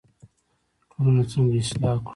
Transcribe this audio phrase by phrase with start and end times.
[0.91, 2.09] ټولنه څنګه اصلاح کړو؟